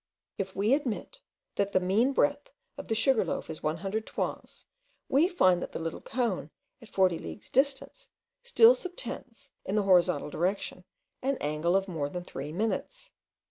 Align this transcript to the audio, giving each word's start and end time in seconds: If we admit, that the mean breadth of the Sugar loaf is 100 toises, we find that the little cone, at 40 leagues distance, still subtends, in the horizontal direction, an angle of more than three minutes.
If 0.39 0.55
we 0.55 0.73
admit, 0.73 1.21
that 1.57 1.73
the 1.73 1.79
mean 1.79 2.11
breadth 2.11 2.49
of 2.75 2.87
the 2.87 2.95
Sugar 2.95 3.23
loaf 3.23 3.51
is 3.51 3.61
100 3.61 4.07
toises, 4.07 4.65
we 5.07 5.27
find 5.29 5.61
that 5.61 5.73
the 5.73 5.79
little 5.79 6.01
cone, 6.01 6.49
at 6.81 6.89
40 6.89 7.19
leagues 7.19 7.51
distance, 7.51 8.09
still 8.41 8.73
subtends, 8.73 9.51
in 9.63 9.75
the 9.75 9.83
horizontal 9.83 10.31
direction, 10.31 10.85
an 11.21 11.37
angle 11.39 11.75
of 11.75 11.87
more 11.87 12.09
than 12.09 12.23
three 12.23 12.51
minutes. 12.51 13.11